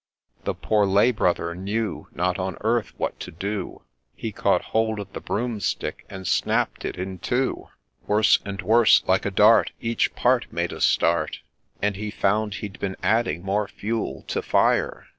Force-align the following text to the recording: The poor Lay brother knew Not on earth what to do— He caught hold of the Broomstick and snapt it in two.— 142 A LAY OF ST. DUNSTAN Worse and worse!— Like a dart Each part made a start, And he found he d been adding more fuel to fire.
The 0.45 0.55
poor 0.55 0.87
Lay 0.87 1.11
brother 1.11 1.53
knew 1.53 2.07
Not 2.11 2.39
on 2.39 2.57
earth 2.61 2.91
what 2.97 3.19
to 3.19 3.29
do— 3.29 3.83
He 4.15 4.31
caught 4.31 4.63
hold 4.73 4.99
of 4.99 5.13
the 5.13 5.21
Broomstick 5.21 6.07
and 6.09 6.25
snapt 6.25 6.83
it 6.85 6.95
in 6.97 7.19
two.— 7.19 7.67
142 8.07 8.09
A 8.09 8.09
LAY 8.09 8.17
OF 8.17 8.25
ST. 8.25 8.43
DUNSTAN 8.43 8.67
Worse 8.67 8.99
and 9.03 9.03
worse!— 9.03 9.03
Like 9.07 9.25
a 9.27 9.31
dart 9.31 9.71
Each 9.79 10.15
part 10.15 10.51
made 10.51 10.73
a 10.73 10.81
start, 10.81 11.41
And 11.83 11.95
he 11.97 12.09
found 12.09 12.55
he 12.55 12.69
d 12.69 12.79
been 12.79 12.95
adding 13.03 13.43
more 13.43 13.67
fuel 13.67 14.25
to 14.29 14.41
fire. 14.41 15.05